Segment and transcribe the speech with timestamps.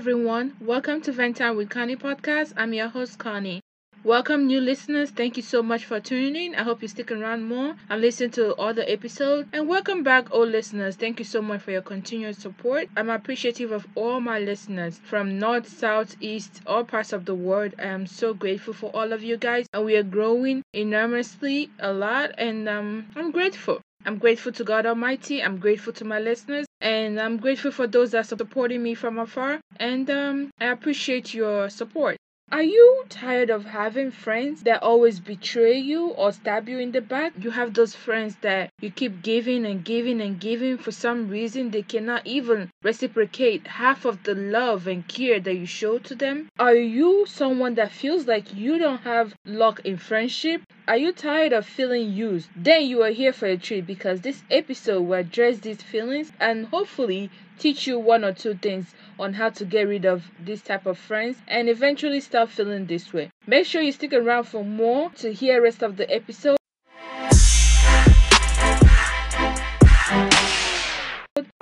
[0.00, 0.56] Everyone.
[0.62, 2.54] Welcome to Vent Time with Connie podcast.
[2.56, 3.60] I'm your host, Connie.
[4.02, 5.10] Welcome, new listeners.
[5.10, 6.54] Thank you so much for tuning in.
[6.54, 9.50] I hope you stick around more and listen to the episodes.
[9.52, 10.96] And welcome back, old listeners.
[10.96, 12.88] Thank you so much for your continued support.
[12.96, 17.74] I'm appreciative of all my listeners from north, south, east, all parts of the world.
[17.78, 21.92] I am so grateful for all of you guys, and we are growing enormously a
[21.92, 22.30] lot.
[22.38, 23.82] And um, I'm grateful.
[24.06, 25.42] I'm grateful to God Almighty.
[25.42, 26.64] I'm grateful to my listeners.
[26.80, 29.60] And I'm grateful for those that are supporting me from afar.
[29.78, 32.16] And um, I appreciate your support.
[32.52, 37.00] Are you tired of having friends that always betray you or stab you in the
[37.00, 37.32] back?
[37.38, 40.76] You have those friends that you keep giving and giving and giving.
[40.76, 45.64] For some reason, they cannot even reciprocate half of the love and care that you
[45.64, 46.50] show to them.
[46.58, 50.62] Are you someone that feels like you don't have luck in friendship?
[50.88, 52.50] Are you tired of feeling used?
[52.56, 56.66] Then you are here for a treat because this episode will address these feelings and
[56.66, 57.30] hopefully
[57.60, 60.96] teach you one or two things on how to get rid of this type of
[60.96, 63.30] friends and eventually stop feeling this way.
[63.46, 66.56] Make sure you stick around for more to hear rest of the episode.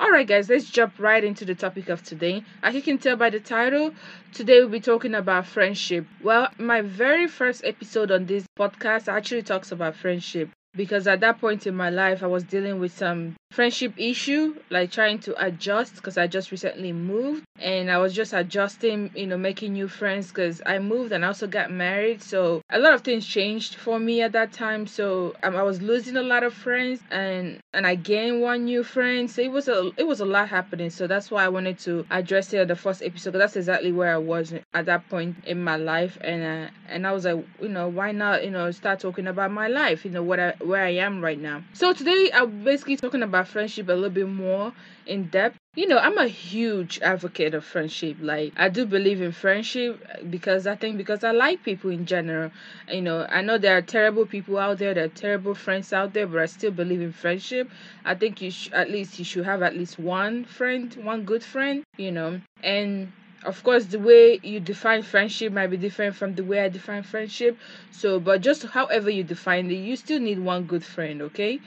[0.00, 2.44] Alright guys, let's jump right into the topic of today.
[2.62, 3.92] As you can tell by the title,
[4.32, 6.06] today we'll be talking about friendship.
[6.22, 11.40] Well, my very first episode on this podcast actually talks about friendship because at that
[11.40, 15.96] point in my life I was dealing with some friendship issue like trying to adjust
[15.96, 20.28] because I just recently moved and I was just adjusting you know making new friends
[20.28, 24.20] because I moved and also got married so a lot of things changed for me
[24.20, 27.94] at that time so um, I was losing a lot of friends and and I
[27.94, 31.30] gained one new friend so it was a it was a lot happening so that's
[31.30, 34.52] why I wanted to address it at the first episode that's exactly where I was
[34.74, 38.12] at that point in my life and uh, and I was like you know why
[38.12, 41.24] not you know start talking about my life you know what I where I am
[41.24, 41.62] right now.
[41.72, 44.72] So today I'm basically talking about friendship a little bit more
[45.06, 45.56] in depth.
[45.74, 48.16] You know, I'm a huge advocate of friendship.
[48.20, 52.50] Like, I do believe in friendship because I think because I like people in general.
[52.90, 56.12] You know, I know there are terrible people out there, there are terrible friends out
[56.14, 57.70] there, but I still believe in friendship.
[58.04, 61.44] I think you should at least you should have at least one friend, one good
[61.44, 61.84] friend.
[61.96, 63.12] You know, and
[63.44, 67.02] of course the way you define friendship might be different from the way i define
[67.02, 67.56] friendship
[67.92, 71.60] so but just however you define it you still need one good friend okay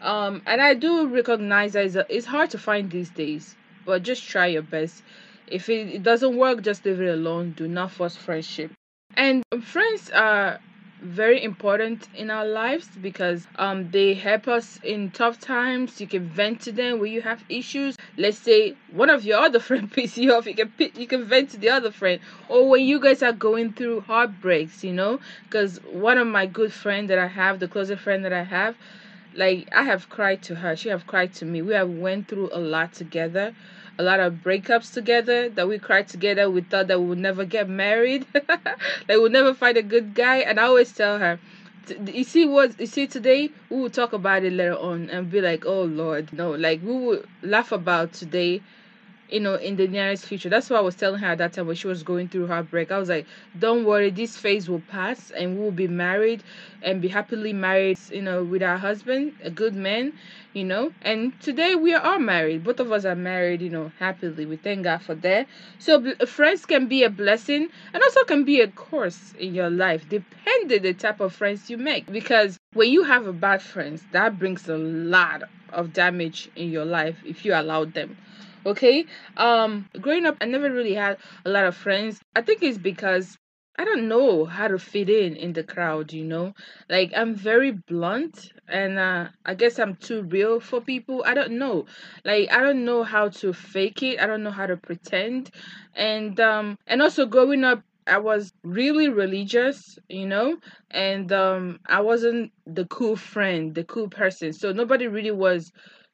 [0.00, 4.02] um, and I do recognize that it's, a, it's hard to find these days, but
[4.02, 5.02] just try your best.
[5.46, 7.54] If it, it doesn't work, just leave it alone.
[7.56, 8.72] Do not force friendship.
[9.16, 10.60] And friends are
[11.00, 16.28] very important in our lives because um they help us in tough times you can
[16.28, 20.16] vent to them when you have issues let's say one of your other friend pisses
[20.16, 23.22] you off you can you can vent to the other friend or when you guys
[23.22, 27.60] are going through heartbreaks you know because one of my good friends that i have
[27.60, 28.74] the closest friend that i have
[29.34, 30.74] like i have cried to her.
[30.76, 31.62] She have cried to me.
[31.62, 33.54] We have went through a lot together
[33.98, 36.48] a lot of breakups together that we cried together.
[36.48, 40.14] We thought that we would never get married like we would never find a good
[40.14, 40.38] guy.
[40.38, 41.38] And i always tell her
[42.06, 43.50] you see what you see today?
[43.70, 46.50] We will talk about it later on and be like oh lord no.
[46.52, 48.62] Like we will laugh about today
[49.30, 50.48] you know, in the nearest future.
[50.48, 52.90] That's what I was telling her at that time when she was going through heartbreak.
[52.90, 53.26] I was like,
[53.58, 56.42] don't worry, this phase will pass and we'll be married
[56.82, 60.12] and be happily married, you know, with our husband, a good man,
[60.54, 60.92] you know.
[61.02, 62.64] And today we are all married.
[62.64, 64.46] Both of us are married, you know, happily.
[64.46, 65.46] We thank God for that.
[65.78, 69.70] So uh, friends can be a blessing and also can be a curse in your
[69.70, 72.06] life, depending the type of friends you make.
[72.10, 76.86] Because when you have a bad friends, that brings a lot of damage in your
[76.86, 78.16] life if you allow them
[78.68, 79.04] okay
[79.36, 83.36] um growing up i never really had a lot of friends i think it's because
[83.80, 86.52] I don't know how to fit in in the crowd, you know?
[86.90, 91.22] Like I'm very blunt and uh I guess I'm too real for people.
[91.24, 91.86] I don't know.
[92.24, 94.18] Like I don't know how to fake it.
[94.20, 95.50] I don't know how to pretend.
[95.94, 100.56] And um and also growing up I was really religious, you know,
[100.90, 104.52] and um I wasn't the cool friend, the cool person.
[104.52, 105.70] So nobody really was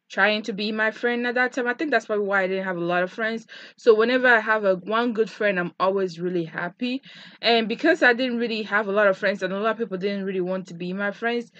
[0.08, 1.66] trying to be my friend at that time.
[1.66, 3.46] I think that's probably why I didn't have a lot of friends.
[3.76, 7.02] So whenever I have a one good friend, I'm always really happy.
[7.40, 9.98] And because I didn't really have a lot of friends and a lot of people
[9.98, 11.50] didn't really want to be my friends,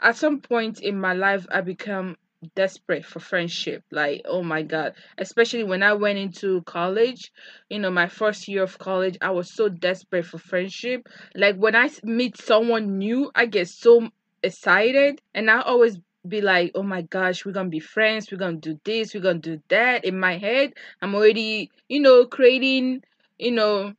[0.00, 2.16] at some point in my life I become
[2.54, 3.84] desperate for friendship.
[3.90, 4.94] Like, oh my God.
[5.18, 7.30] Especially when I went into college,
[7.68, 11.06] you know, my first year of college, I was so desperate for friendship.
[11.34, 14.08] Like, when I meet someone new, I get so
[14.42, 15.20] excited.
[15.34, 18.78] And I always be like, oh my gosh, we're gonna be friends, we're gonna do
[18.84, 20.04] this, we're gonna do that.
[20.04, 23.02] In my head, I'm already, you know, creating,
[23.38, 23.94] you know,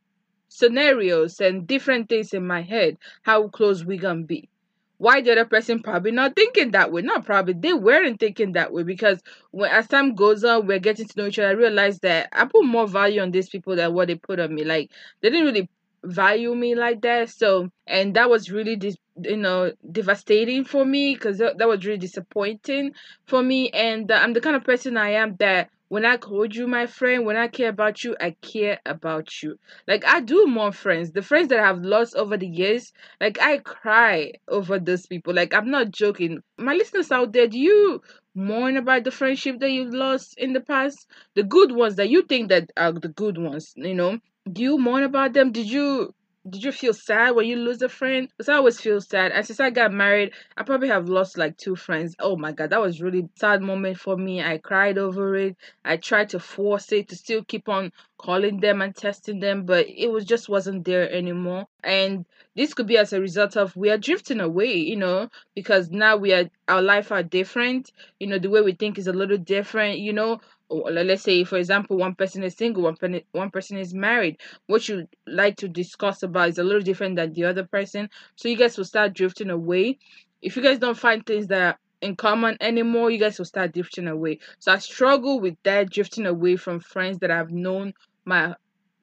[0.49, 4.49] scenarios and different things in my head, how close we gonna be?
[4.97, 7.01] Why the other person probably not thinking that way?
[7.01, 9.19] Not probably they weren't thinking that way because
[9.49, 11.47] when as time goes on we're getting to know each other.
[11.47, 14.53] I realized that i put more value on these people than what they put on
[14.53, 14.63] me.
[14.63, 14.91] Like
[15.21, 15.69] they didn't really
[16.03, 21.13] value me like that so and that was really dis- you know devastating for me
[21.13, 22.91] because that, that was really disappointing
[23.27, 26.45] for me and uh, i'm the kind of person i am that when I call
[26.45, 29.57] you my friend, when I care about you, I care about you.
[29.89, 31.11] Like I do more friends.
[31.11, 35.33] The friends that I've lost over the years, like I cry over those people.
[35.33, 36.39] Like I'm not joking.
[36.57, 38.01] My listeners out there, do you
[38.33, 41.07] mourn about the friendship that you've lost in the past?
[41.35, 44.19] The good ones that you think that are the good ones, you know?
[44.49, 45.51] Do you mourn about them?
[45.51, 46.13] Did you
[46.49, 48.27] did you feel sad when you lose a friend?
[48.29, 49.31] Because I always feel sad.
[49.31, 52.15] And since I got married, I probably have lost like two friends.
[52.19, 54.41] Oh my god, that was really sad moment for me.
[54.41, 55.55] I cried over it.
[55.85, 59.87] I tried to force it to still keep on calling them and testing them, but
[59.87, 61.67] it was just wasn't there anymore.
[61.83, 65.89] And this could be as a result of we are drifting away, you know, because
[65.91, 67.91] now we are our life are different.
[68.19, 69.99] You know, the way we think is a little different.
[69.99, 73.93] You know, let's say for example one person is single one, pen, one person is
[73.93, 74.37] married
[74.67, 78.09] what you like to discuss about is a little different than the other person.
[78.35, 79.99] So you guys will start drifting away.
[80.41, 83.73] If you guys don't find things that are in common anymore you guys will start
[83.73, 84.39] drifting away.
[84.59, 87.93] So i struggle with that drifting away from friends that i've known
[88.25, 88.55] my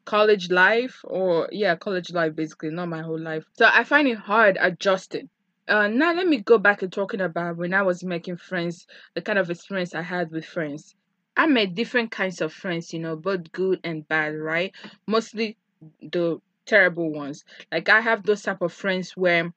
[0.04, 3.44] college life or yeah college life basically not my whole life.
[3.52, 5.28] So i find it hard adjusting.
[5.68, 9.20] Uh, now let me go back to talking about when I was making friends, the
[9.20, 10.94] kind of experience I had with friends.
[11.38, 14.74] I made different kinds of friends, you know, both good and bad, right?
[15.06, 15.56] Mostly
[16.02, 17.44] the terrible ones.
[17.72, 19.54] Like I have those type of friends where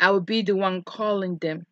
[0.00, 1.66] I would be the one calling them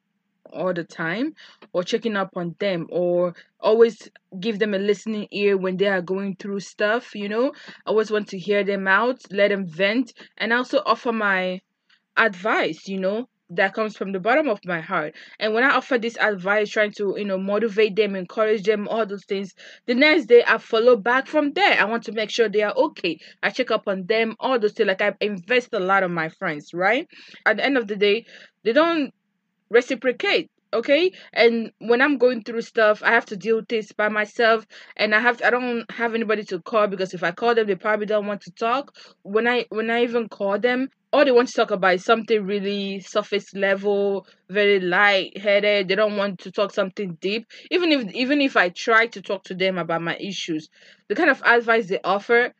[0.53, 1.35] all the time
[1.73, 4.09] or checking up on them or always
[4.41, 7.53] give them a listening ear when they are going through stuff, you know.
[7.87, 11.61] I always want to hear them out, let them vent and also offer my
[12.17, 15.15] advice, you know that comes from the bottom of my heart.
[15.39, 19.07] And when I offer this advice, trying to, you know, motivate them, encourage them, all
[19.07, 19.55] those things,
[19.87, 21.81] the next day I follow back from there.
[21.81, 23.19] I want to make sure they are okay.
[23.43, 24.89] I check up on them, all those things.
[24.89, 27.07] Like I invest a lot of my friends, right?
[27.45, 28.27] At the end of the day,
[28.65, 29.13] they don't
[29.71, 34.09] reciprocate okay and when i'm going through stuff i have to deal with this by
[34.09, 34.67] myself
[34.97, 37.67] and i have to, i don't have anybody to call because if i call them
[37.67, 41.32] they probably don't want to talk when i when i even call them all they
[41.32, 46.38] want to talk about is something really surface level very light headed they don't want
[46.41, 50.03] to talk something deep even if even if i try to talk to them about
[50.03, 50.69] my issues
[51.08, 52.53] the kind of advice they offer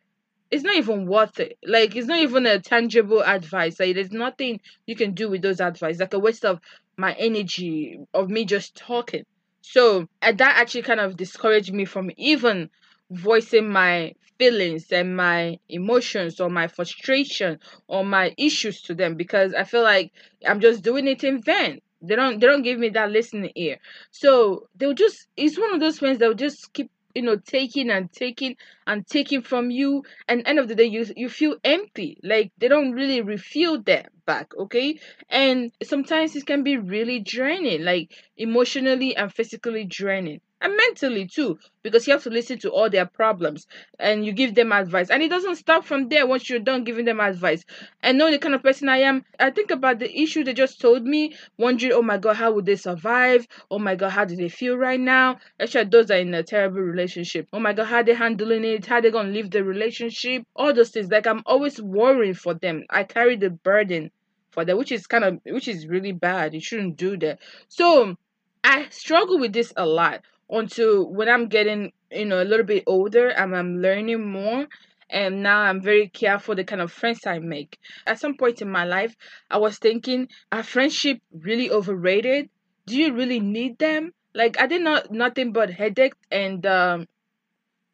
[0.49, 1.57] it's not even worth it.
[1.65, 3.79] Like it's not even a tangible advice.
[3.79, 5.99] Like there's nothing you can do with those advice.
[5.99, 6.59] Like a waste of
[6.97, 9.23] my energy of me just talking.
[9.61, 12.69] So that actually kind of discouraged me from even
[13.11, 19.53] voicing my feelings and my emotions or my frustration or my issues to them because
[19.53, 20.11] I feel like
[20.45, 21.81] I'm just doing it in vain.
[22.01, 23.77] They don't they don't give me that listening ear.
[24.11, 27.89] So they'll just it's one of those friends that will just keep you know taking
[27.89, 28.55] and taking
[28.87, 32.17] and taking from you and end of the day you you feel empty.
[32.23, 34.99] Like they don't really refill that back okay?
[35.29, 41.57] And sometimes it can be really draining like emotionally and physically draining and mentally too
[41.83, 43.67] because you have to listen to all their problems
[43.99, 45.09] and you give them advice.
[45.09, 47.63] And it doesn't stop from there once you're done giving them advice.
[48.01, 49.23] And know the kind of person i am.
[49.39, 52.65] I think about the issue they just told me wondering oh my god how would
[52.65, 53.47] they survive?
[53.69, 55.37] Oh my god how do they feel right now?
[55.59, 57.47] Actually those are in a terrible relationship.
[57.53, 60.89] Oh my god how they handling it how they're gonna leave the relationship all those
[60.89, 64.11] things like i'm always worrying for them i carry the burden
[64.51, 68.15] for them which is kind of which is really bad you shouldn't do that so
[68.63, 72.83] i struggle with this a lot until when I'm getting, you know, a little bit
[72.87, 74.67] older and I'm learning more.
[75.09, 77.79] And now I'm very careful the kind of friends I make.
[78.05, 79.15] At some point in my life,
[79.49, 82.49] I was thinking, are friendship really overrated?
[82.85, 84.13] Do you really need them?
[84.33, 87.07] Like, are they not nothing but headaches and um,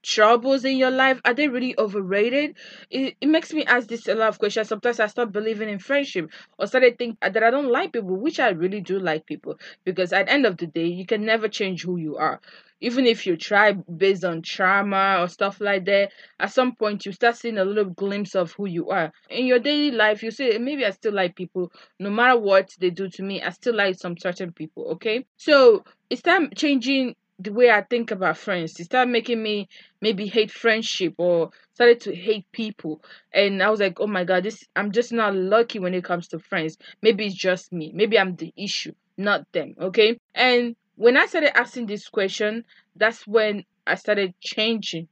[0.04, 1.20] troubles in your life?
[1.26, 2.56] Are they really overrated?
[2.90, 4.68] It, it makes me ask this a lot of questions.
[4.68, 6.30] Sometimes i start believing in friendship
[6.60, 9.58] or started think that i don't like people which i really do like people.
[9.84, 12.40] Because at the end of the day you can never change who you are.
[12.82, 17.14] Even if you try based on trauma or stuff like that at some point you
[17.14, 19.12] start seeing a little glimpse of who you are.
[19.30, 21.72] In your daily life you say maybe i still like people.
[22.00, 25.26] No matter what they do to me i still like some certain people okay?
[25.38, 28.80] So it's time changing the way I think about friends.
[28.80, 29.68] It started making me
[30.02, 33.04] maybe hate friendship or started to hate people.
[33.34, 36.28] And I was like, oh my god, this I'm just not lucky when it comes
[36.30, 36.78] to friends.
[37.02, 37.92] Maybe it's just me.
[37.94, 39.76] Maybe I'm the issue, not them.
[39.80, 40.18] Okay.
[40.34, 45.08] And when I started asking this question, that's when I started changing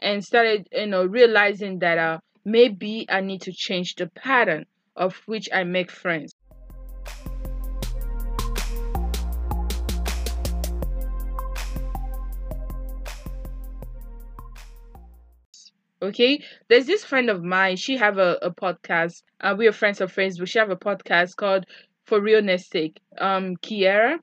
[0.00, 4.66] and started, you know, realizing that uh maybe I need to change the pattern
[4.96, 6.34] of which I make friends.
[16.02, 16.42] Okay?
[16.68, 20.12] There's this friend of mine she have a, a podcast uh, we are friends of
[20.12, 21.64] friends but she have a podcast called
[22.04, 23.00] for realness sake.
[23.18, 24.18] Um kiera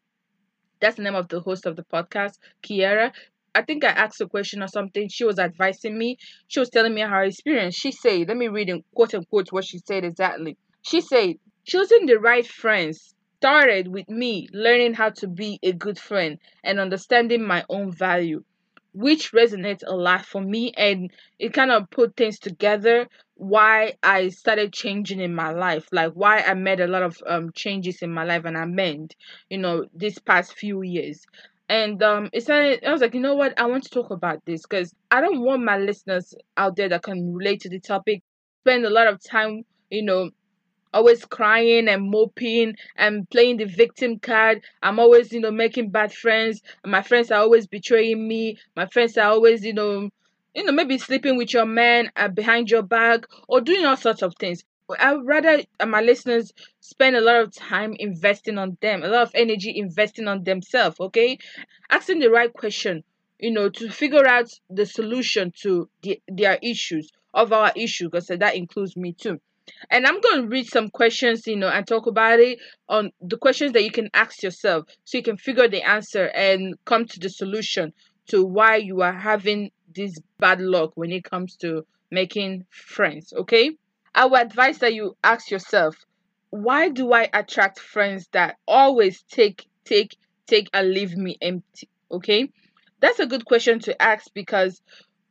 [0.82, 2.34] that's the name of the host of the podcast
[2.64, 3.12] kiera.
[3.56, 6.18] I think i asked a question or something she was advising me
[6.48, 7.76] she was telling me her experience.
[7.76, 10.58] She said let me read in quote unquote what she said exactly.
[10.82, 15.98] She said choosing the right friends started with me learning how to be a good
[15.98, 18.44] friend and understanding my own value
[18.94, 24.30] which resonates a lot for me and it kind of put things together why I
[24.30, 28.12] started changing in my life like why I made a lot of um changes in
[28.12, 29.16] my life and I meant
[29.50, 31.26] you know this past few years.
[31.70, 33.60] And um it started I was like you know what?
[33.60, 37.04] I want to talk about this because I don't want my listeners out there that
[37.04, 38.24] can relate to the topic
[38.64, 40.30] spend a lot of time you know
[40.94, 44.62] always crying and moping and playing the victim card.
[44.82, 46.62] I'm always, you know, making bad friends.
[46.86, 48.58] My friends are always betraying me.
[48.76, 50.10] My friends are always, you know,
[50.56, 54.22] you know, maybe sleeping with your man uh, behind your back or doing all sorts
[54.22, 54.64] of things.
[55.00, 59.22] I'd rather uh, my listeners spend a lot of time investing on them, a lot
[59.22, 61.38] of energy investing on themselves, okay?
[61.92, 63.04] Asking the right question,
[63.40, 68.28] you know, to figure out the solution to the, their issues, of our issue, because
[68.28, 69.40] that includes me too
[69.90, 73.38] and I'm going to read some questions, you know, and talk about it on the
[73.38, 77.20] questions that you can ask yourself so you can figure the answer and come to
[77.20, 77.94] the solution
[78.28, 83.72] to why you are having this bad luck when it comes to making friends, okay?
[84.16, 85.96] I would advise that you ask yourself,
[86.50, 91.90] why do I attract friends that always take, take, take, and leave me empty?
[92.12, 92.50] Okay?
[93.02, 94.82] That's a good question to ask because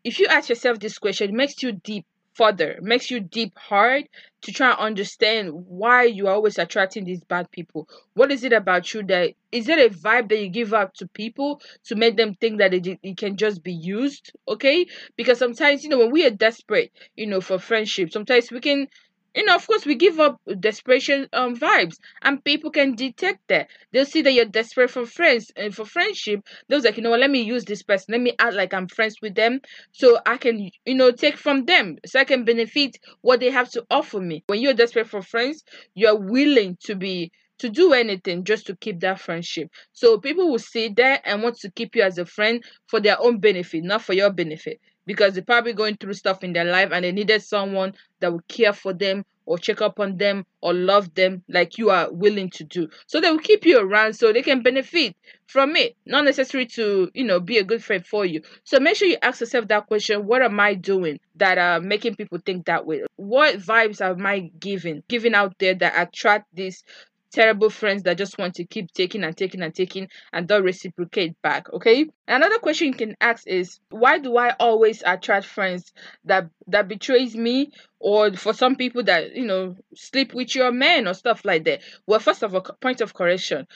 [0.04, 2.06] if you ask yourself this question, it makes you deep
[2.38, 4.04] further, makes you deep hard
[4.42, 7.88] to try and understand why you are always attracting these bad people.
[8.14, 11.08] What is it about you that is it a vibe that you give up to
[11.08, 14.32] people to make them think that it, it can just be used?
[14.46, 18.60] Okay, because sometimes you know when we are desperate, you know, for friendship, sometimes we
[18.60, 18.88] can
[19.34, 23.68] you know, of course, we give up desperation um vibes, and people can detect that.
[23.92, 26.40] They'll see that you're desperate for friends and for friendship.
[26.68, 28.12] They'll like, you know what, let me use this person.
[28.12, 29.60] Let me act like I'm friends with them,
[29.92, 33.70] so I can, you know, take from them, so I can benefit what they have
[33.72, 34.44] to offer me.
[34.46, 35.62] When you're desperate for friends,
[35.94, 39.68] you're willing to be to do anything just to keep that friendship.
[39.92, 43.20] So people will see that and want to keep you as a friend for their
[43.20, 46.90] own benefit, not for your benefit because they're probably going through stuff in their life
[46.92, 50.74] and they needed someone that would care for them or check up on them or
[50.74, 52.86] love them like you are willing to do.
[53.06, 57.10] So they will keep you around so they can benefit from it, not necessary to,
[57.14, 58.42] you know, be a good friend for you.
[58.64, 62.16] So make sure you ask yourself that question what am I doing that are making
[62.16, 63.04] people think that way?
[63.16, 65.02] What vibes am I giving?
[65.08, 66.82] Giving out there that attract this
[67.32, 71.40] terrible friends that just want to keep taking and taking and taking and don't reciprocate
[71.42, 75.92] back okay another question you can ask is why do i always attract friends
[76.24, 81.06] that that betrays me or for some people that you know sleep with your man
[81.06, 83.66] or stuff like that well first of all point of correction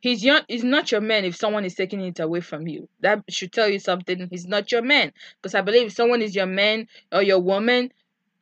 [0.00, 2.90] He's your, he's not your man if someone is taking it away from you.
[3.00, 4.28] That should tell you something.
[4.30, 5.14] He's not your man.
[5.40, 7.90] Because I believe if someone is your man or your woman,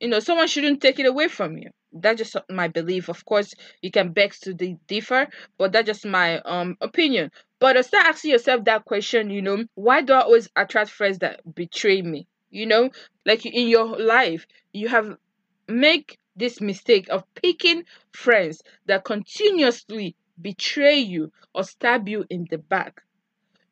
[0.01, 3.09] you know, someone shouldn't take it away from you that's just my belief.
[3.09, 7.31] Of course you can beg to the differ but that's just my um opinion.
[7.59, 11.41] But start asking yourself that question you know why do i always attract friends that
[11.55, 12.27] betray me?
[12.51, 12.91] You know
[13.25, 15.17] like in your life you have
[15.69, 22.59] make this mistake of picking friends that continuously betray you or stab you in the
[22.59, 23.03] back.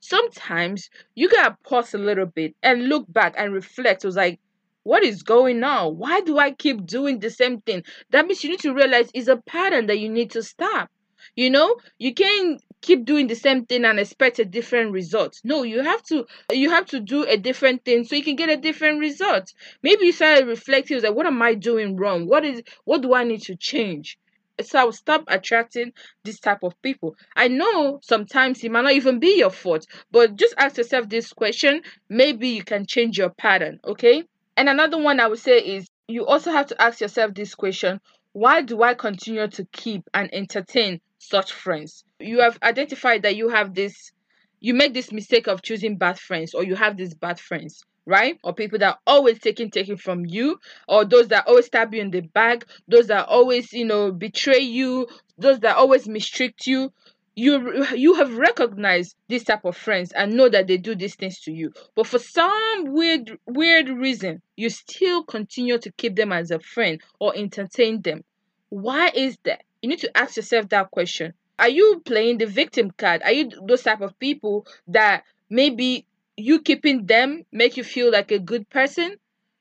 [0.00, 4.04] Sometimes you gotta pause a little bit and look back and reflect.
[4.04, 4.40] It was like
[4.82, 5.98] what is going on?
[5.98, 7.84] Why do I keep doing the same thing?
[8.10, 10.90] That means you need to realize it's a pattern that you need to stop.
[11.36, 15.38] You know, you can't keep doing the same thing and expect a different result.
[15.44, 18.48] No, you have to you have to do a different thing so you can get
[18.48, 19.52] a different result.
[19.82, 22.26] Maybe you started reflecting like what am I doing wrong?
[22.26, 24.18] What is what do I need to change?
[24.62, 25.92] So I will stop attracting
[26.24, 27.16] this type of people.
[27.36, 31.32] I know sometimes it might not even be your fault, but just ask yourself this
[31.32, 31.82] question.
[32.08, 34.24] Maybe you can change your pattern, okay?
[34.60, 37.98] And another one I would say is you also have to ask yourself this question
[38.34, 42.04] why do I continue to keep and entertain such friends?
[42.18, 44.12] You have identified that you have this,
[44.60, 48.38] you make this mistake of choosing bad friends, or you have these bad friends, right?
[48.44, 52.10] Or people that always taking taking from you, or those that always stab you in
[52.10, 56.92] the back, those that always, you know, betray you, those that always mistreat you
[57.34, 61.40] you you have recognized this type of friends and know that they do these things
[61.40, 61.72] to you.
[61.94, 67.00] But for some weird weird reason you still continue to keep them as a friend
[67.18, 68.24] or entertain them.
[68.68, 69.62] Why is that?
[69.82, 71.34] You need to ask yourself that question.
[71.58, 73.22] Are you playing the victim card?
[73.22, 76.06] Are you those type of people that maybe
[76.36, 79.16] you keeping them make you feel like a good person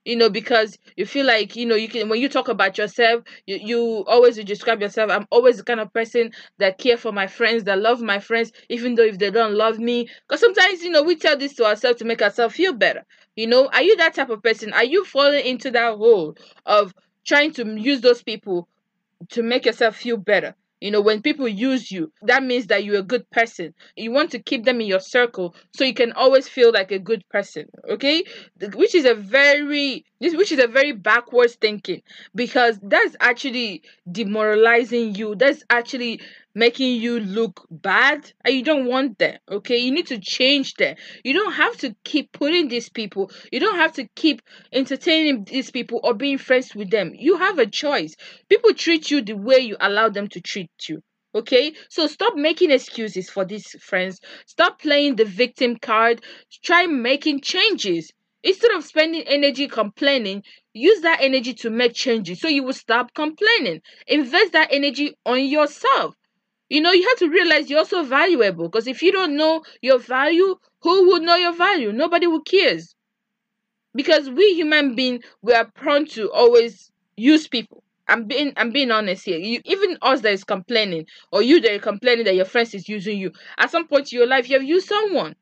[0.06, 3.24] you know because you feel like you know you can when you talk about yourself
[3.46, 7.28] you, you always describe yourself i'm always the kind of person that care for my
[7.28, 10.08] friends that love my friends even though if they don't love me.
[10.28, 13.06] Because sometimes you know we tell this to ourselves to make ourselves feel better.
[13.36, 14.74] You know are you that type of person?
[14.74, 16.94] Are you falling into that hole of
[17.26, 18.68] trying to use those people
[19.30, 23.00] to make yourself feel better you know, when people use you, that means that you're
[23.00, 23.74] a good person.
[23.96, 27.00] You want to keep them in your circle so you can always feel like a
[27.00, 27.66] good person.
[27.90, 28.24] Okay?
[28.74, 32.02] Which is a very this which is a very backwards thinking
[32.36, 35.36] because that's actually demoralizing you.
[35.36, 36.22] That's actually
[36.60, 39.78] making you look bad and you don't want that okay?
[39.78, 43.78] You need to change that you don't have to keep putting these people you don't
[43.78, 47.14] have to keep entertaining these people or being friends with them.
[47.16, 48.16] You have a choice.
[48.50, 51.02] People treat you the way you allow them to treat you
[51.36, 51.74] okay?
[51.90, 54.20] So stop making excuses for these friends.
[54.46, 56.24] Stop playing the victim card.
[56.64, 58.12] Try making changes.
[58.42, 63.14] Instead of spending energy complaining use that energy to make changes so you will stop
[63.14, 63.82] complaining.
[64.08, 66.16] Invest that energy on yourself
[66.70, 70.00] you know, you have to realize you're also valuable because if you don't know your
[70.00, 71.92] value, who would know your value?
[71.92, 72.96] Nobody who cares.
[73.96, 77.84] Because we human beings, we are prone to always use people.
[78.08, 79.38] I'm being I'm being honest here.
[79.38, 82.88] You, even us that is complaining, or you that are complaining that your friends is
[82.90, 85.36] using you, at some point in your life, you have used someone.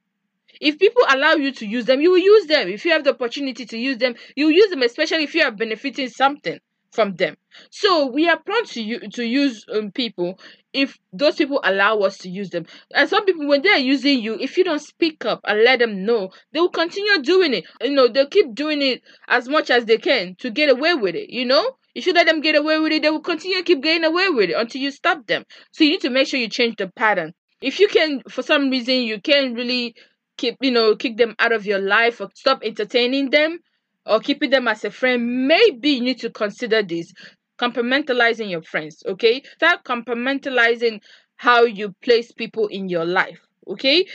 [0.61, 2.69] If people allow you to use them, you will use them.
[2.69, 5.51] If you have the opportunity to use them, you use them, especially if you are
[5.51, 6.59] benefiting something
[6.97, 7.37] from them.
[7.69, 10.39] So we are prone to to use um, people
[10.73, 12.65] if those people allow us to use them.
[12.95, 16.05] And some people, when they're using you, if you don't speak up and let them
[16.05, 17.65] know, they will continue doing it.
[17.81, 21.13] You know, they'll keep doing it as much as they can to get away with
[21.13, 21.29] it.
[21.29, 24.03] You know, if you let them get away with it, they will continue keep getting
[24.03, 25.43] away with it until you stop them.
[25.73, 27.33] So you need to make sure you change the pattern.
[27.61, 29.93] If you can, for some reason, you can't really
[30.37, 33.59] keep, you know, kick them out of your life or stop entertaining them
[34.07, 37.11] or keeping them as a friend, maybe you need to consider this
[37.59, 39.03] compartmentalizing your friends.
[39.05, 41.01] Okay, start compartmentalizing
[41.37, 43.39] how you place people in your life.
[43.67, 44.05] Okay,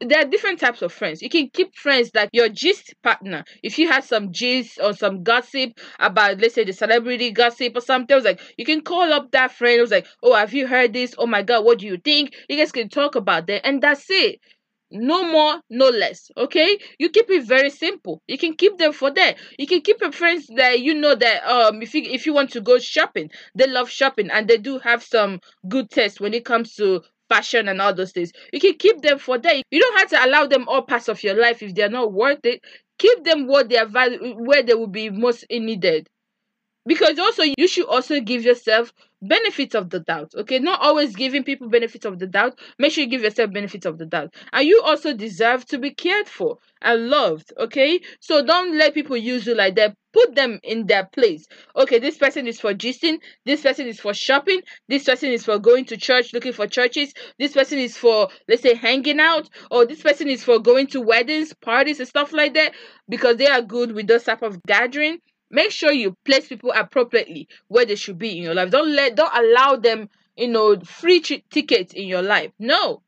[0.00, 1.22] there are different types of friends.
[1.22, 3.44] You can keep friends like your gist partner.
[3.62, 7.80] If you had some gist or some gossip about, let's say, the celebrity gossip or
[7.80, 9.78] something, was like you can call up that friend.
[9.78, 11.14] It was like, oh, have you heard this?
[11.18, 12.34] Oh my God, what do you think?
[12.48, 14.40] You guys can talk about that, and that's it
[14.90, 16.78] no more no less okay?
[16.98, 18.22] You keep it very simple.
[18.28, 21.44] You can keep them for that you can keep your friends that you know that
[21.44, 24.78] um if you if you want to go shopping they love shopping and they do
[24.78, 28.32] have some good taste when it comes to fashion and all those things.
[28.52, 31.22] You can keep them for that you don't have to allow them all parts of
[31.22, 32.60] your life if they're not worth it.
[32.98, 36.08] Keep them what they are value where they will be most needed.
[36.86, 40.58] Because also you should also give yourself benefits of the doubt okay?
[40.58, 42.58] Not always giving people benefits of the doubt.
[42.78, 44.34] Make sure you give yourself benefits of the doubt.
[44.52, 48.00] And you also deserve to be cared for and loved okay?
[48.20, 49.96] So don't let people use you like that.
[50.12, 51.46] Put them in their place.
[51.76, 53.18] Okay this person is for gisting.
[53.44, 54.60] This person is for shopping.
[54.88, 57.12] This person is for going to church looking for churches.
[57.38, 59.48] This person is for let's say hanging out.
[59.70, 62.72] Or this person is for going to weddings parties and stuff like that.
[63.08, 65.18] Because they are good with those type of gathering
[65.50, 68.70] make sure you place people appropriately where they should be in your life.
[68.70, 72.52] Don't let don't allow them you know free t- tickets in your life.
[72.58, 73.02] No.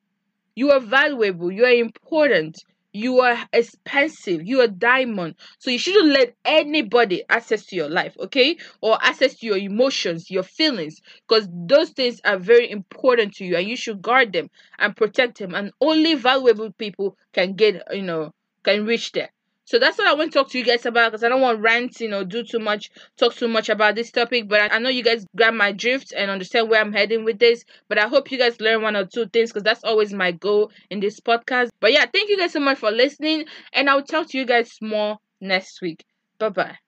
[0.55, 1.51] You are valuable.
[1.53, 2.59] You are important.
[2.93, 4.43] You are expensive.
[4.45, 5.37] You are diamond.
[5.59, 8.57] So you shouldn't let anybody access to your life okay?
[8.81, 13.57] Or access to your emotions your feelings because those things are very important to you
[13.57, 15.55] and you should guard them and protect them.
[15.55, 18.33] And only valuable people can get you know
[18.65, 19.31] can reach there
[19.69, 21.61] So that's what I want to talk to you guys about because I don't want
[21.61, 24.49] ranting or do too much, talk too much about this topic.
[24.49, 27.39] But I, I know you guys grab my drift and understand where I'm heading with
[27.39, 27.67] this.
[27.87, 30.71] But I hope you guys learn one or two things because that's always my goal
[30.89, 31.69] in this podcast.
[31.81, 33.45] But yeah, thank you guys so much for listening.
[33.75, 36.03] And I'll talk to you guys more next week.
[36.39, 36.79] Bye bye.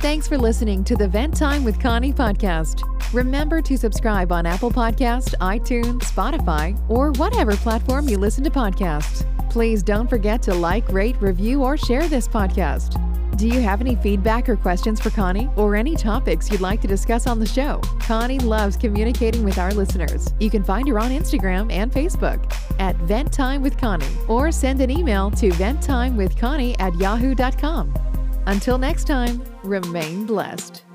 [0.00, 2.80] Thanks for listening to the Vent Time with Connie podcast.
[3.12, 9.30] Remember to subscribe on Apple Podcast, iTunes, Spotify, or whatever platform you listen to podcasts.
[9.56, 13.00] Please don't forget to like, rate, review, or share this podcast.
[13.38, 16.86] Do you have any feedback or questions for Connie or any topics you'd like to
[16.86, 17.80] discuss on the show?
[18.00, 20.28] Connie loves communicating with our listeners.
[20.40, 24.82] You can find her on Instagram and Facebook at Vent Time with Connie or send
[24.82, 27.94] an email to venttimewithconnie at yahoo.com.
[28.46, 30.85] Until next time, remain blessed.